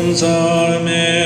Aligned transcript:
Arms 0.00 0.22
are 0.22 0.80
made. 0.80 1.17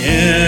Yeah. 0.00 0.39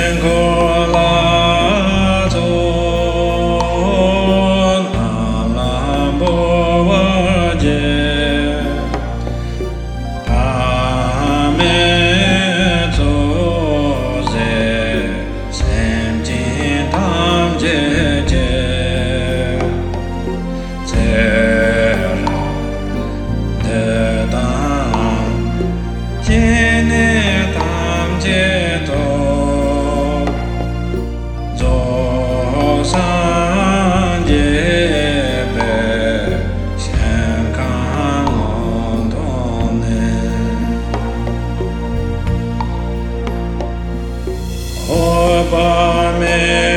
Shabbat. 45.42 46.71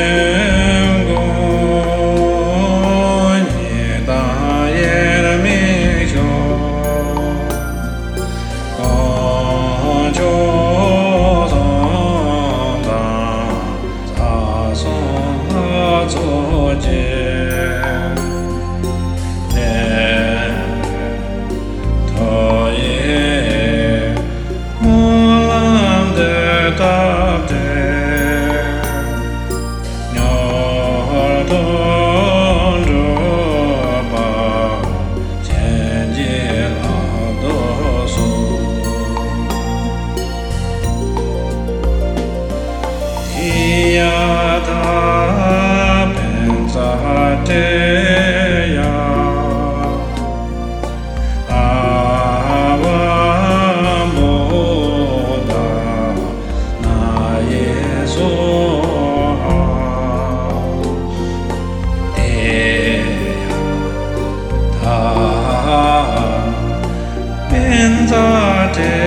pensar. 68.75 69.05